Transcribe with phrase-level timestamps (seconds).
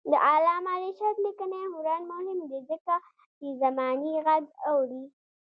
[0.09, 2.95] د علامه رشاد لیکنی هنر مهم دی ځکه
[3.37, 5.03] چې زمانې غږ اوري.